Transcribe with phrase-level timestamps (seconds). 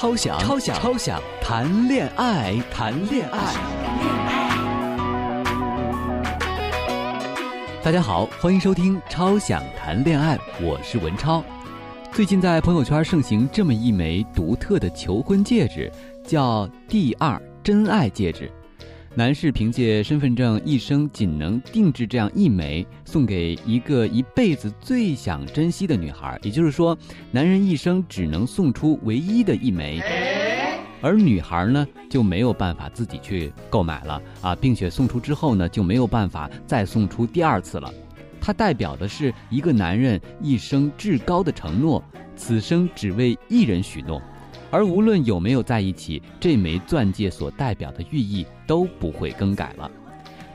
[0.00, 3.40] 超想超想超想谈恋爱，谈恋爱。
[7.82, 11.42] 大家好，欢迎收听《超想谈恋爱》，我是文超。
[12.12, 15.90] 最近在朋友圈盛行这么一枚独特的求婚戒指，
[16.24, 18.48] 叫“第二真爱戒指”。
[19.18, 26.38] 男士凭借身份证，一生仅能定制这样一枚，送给一个一辈子最想珍惜的女孩。
[26.40, 26.96] 也就是说，
[27.32, 30.00] 男人一生只能送出唯一的一枚，
[31.02, 37.92] 而女孩呢就没有办法自己去购买了啊，并且送出之后呢就没有办法再送出第二次了。
[38.40, 42.00] 它代表的是一个男人一生至高的承诺，
[42.36, 44.22] 此生只为一人许诺。
[44.70, 49.90] 而无论有没有在一起，这枚钻戒所代表的寓意都不会更改了。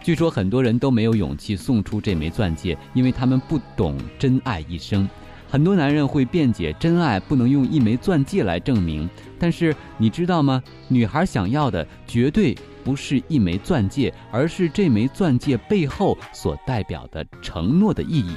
[0.02, 5.10] 据说很多人都没有勇气送出这枚钻戒，因为他们不懂真爱一生。
[5.50, 10.62] 很多男人会辩解真爱不能用一枚钻戒来证明，但是你知道吗？
[10.88, 18.36] 女孩想要的绝对不是一枚钻戒，而是这枚钻戒背后所代表的承诺的意义。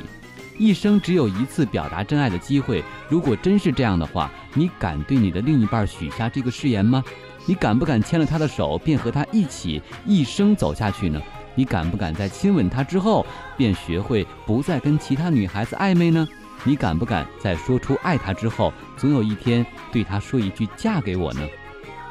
[0.58, 7.02] 一生只有一次表达真爱的机会，如果真是这样的话，你敢对你的另一半许下这个誓言吗？
[7.46, 11.20] 你敢不敢牵了他的手，便和他一起一生走下去呢？
[11.54, 13.24] 你敢不敢在亲吻他之后，
[13.56, 16.26] 便学会不再跟其他女孩子暧昧呢？
[16.64, 21.40] 你敢不敢在说出爱他之后，总有一天对他说一句嫁给我呢？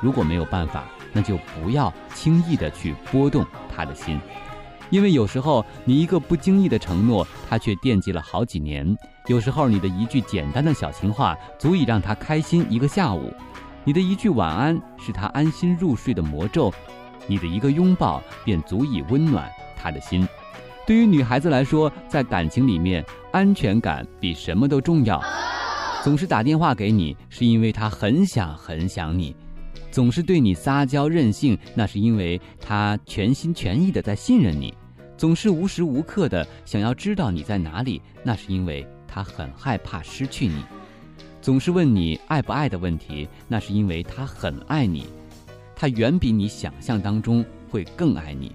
[0.02, 4.20] 如果没有办法，那就不要轻易的去拨动他的心。
[4.90, 8.96] 因为有时候你一个不经意的承诺，他却惦记了好几年；
[9.28, 13.32] 有时候你的一句简单的小情话，足以让他开心一个下午；
[13.84, 16.72] 你的一句晚安，是他安心入睡的魔咒；
[17.28, 20.28] 你的一个拥抱，便足以温暖他的心。
[20.86, 25.20] 对于女孩子来说，在感情里面，安全感比什么都重要。
[26.04, 29.36] 总是打电话给你，是因为他很想很想你。
[29.90, 34.72] 总是对你撒娇任性，那是因为他全心全意的在信任你；
[35.18, 40.62] 总是无时无刻的想要知道你在哪里，那是因为他很害怕失去你；
[41.42, 45.08] 总是问你爱不爱的问题，那是因为他很爱你。
[45.76, 48.54] 他远比你想象当中会更爱你。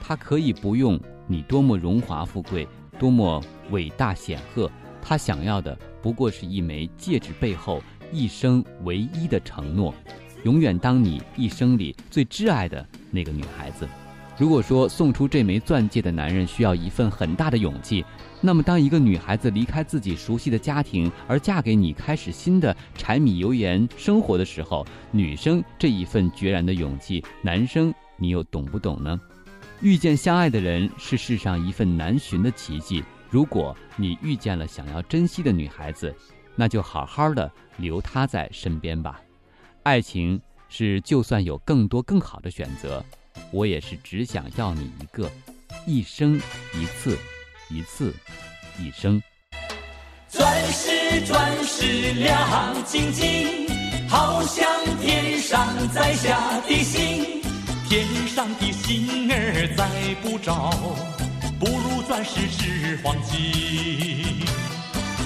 [0.00, 2.66] 他可以不用你多么荣华富贵，
[2.98, 7.82] 多么伟大显赫，他想要的不过是一枚戒指背后
[8.12, 9.94] 一生唯一的承诺。
[10.42, 13.88] 永远当你一生里最挚爱的那个女孩子。
[14.36, 18.04] 如果说送出这枚钻戒的男人需要一份很大的勇气，
[18.40, 29.20] 那么当一个女孩子离开自己熟悉的家庭而嫁给你，开始新的柴米油盐生活的时候，女生这一份决然的勇气，男生你又懂不懂呢？
[29.80, 33.04] 遇见相爱的人是世上一份难寻的奇迹。
[33.30, 36.14] 如果你遇见了想要珍惜的女孩子，
[36.56, 39.20] 那就好好的留她在身边吧。
[39.84, 43.04] 爱情是，就算有更多更好的选择，
[43.54, 45.30] 我也是只想要你一个，
[45.86, 46.34] 一生
[46.74, 47.16] 一次，
[47.70, 48.12] 一次
[48.80, 49.22] 一生。
[50.28, 53.68] 钻石钻石亮晶晶，
[54.08, 54.68] 好像
[55.00, 57.40] 天上摘下的星，
[57.88, 59.88] 天上的星儿摘
[60.20, 60.72] 不着，
[61.60, 64.44] 不如钻石是黄金。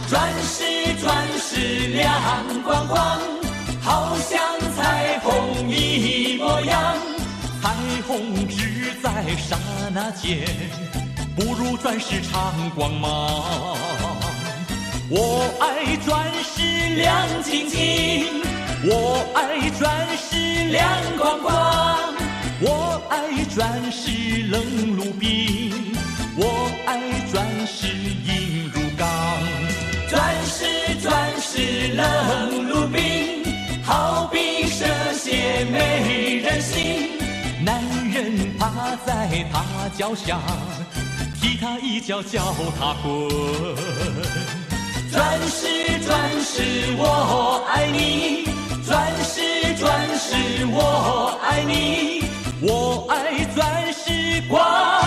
[0.07, 0.65] 钻石
[1.01, 3.39] 钻石亮光光。
[3.81, 4.58] 好像
[9.49, 9.57] 刹
[9.95, 10.47] 那间，
[11.35, 13.33] 不如钻石长光芒。
[15.09, 16.61] 我爱钻石
[16.97, 18.43] 亮晶晶，
[18.85, 20.37] 我爱钻石
[20.71, 20.87] 亮
[21.17, 22.15] 光光，
[22.61, 24.63] 我爱钻石冷
[24.95, 25.97] 如冰，
[26.37, 27.01] 我爱
[27.33, 27.87] 钻石
[28.27, 29.09] 硬如钢。
[30.11, 33.03] 钻石钻石冷如冰。
[33.83, 34.85] 好比蛇
[35.15, 35.98] 蝎美
[39.05, 40.39] 在他脚下
[41.41, 43.29] 踢他一脚叫他滚。
[45.11, 48.45] 钻石钻石我爱你。
[48.85, 52.25] 钻石钻石我爱你。
[52.61, 54.98] 我爱钻石光。